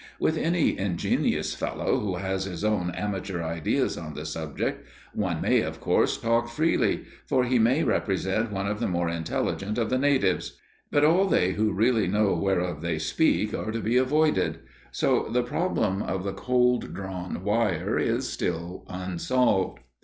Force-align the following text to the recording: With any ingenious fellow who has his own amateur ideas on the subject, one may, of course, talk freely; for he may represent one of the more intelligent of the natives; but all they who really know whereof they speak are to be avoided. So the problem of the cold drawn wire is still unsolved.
With 0.19 0.35
any 0.35 0.79
ingenious 0.79 1.53
fellow 1.53 1.99
who 1.99 2.15
has 2.15 2.45
his 2.45 2.63
own 2.63 2.89
amateur 2.89 3.43
ideas 3.43 3.99
on 3.99 4.15
the 4.15 4.25
subject, 4.25 4.83
one 5.13 5.41
may, 5.41 5.61
of 5.61 5.79
course, 5.79 6.17
talk 6.17 6.49
freely; 6.49 7.03
for 7.27 7.43
he 7.43 7.59
may 7.59 7.83
represent 7.83 8.51
one 8.51 8.65
of 8.65 8.79
the 8.79 8.87
more 8.87 9.09
intelligent 9.09 9.77
of 9.77 9.91
the 9.91 9.99
natives; 9.99 10.57
but 10.89 11.05
all 11.05 11.27
they 11.27 11.51
who 11.51 11.71
really 11.71 12.07
know 12.07 12.33
whereof 12.33 12.81
they 12.81 12.97
speak 12.97 13.53
are 13.53 13.71
to 13.71 13.79
be 13.79 13.95
avoided. 13.95 14.61
So 14.91 15.27
the 15.29 15.43
problem 15.43 16.01
of 16.01 16.23
the 16.23 16.33
cold 16.33 16.95
drawn 16.95 17.43
wire 17.43 17.99
is 17.99 18.27
still 18.27 18.85
unsolved. 18.89 19.81